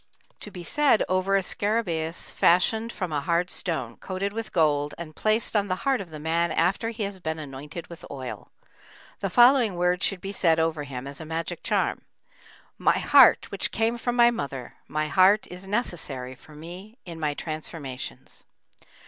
[0.39, 5.15] To be said over a scarabæus fashioned from a hard stone, coated with gold, and
[5.15, 8.51] placed on the heart of the man after he has been anointed with oil.
[9.19, 12.01] The following words should be said over him as a magic charm:
[12.79, 17.35] "My heart which came from my mother, my heart is necessary for me in my
[17.35, 18.47] transformations."